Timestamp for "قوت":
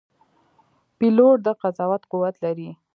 2.11-2.35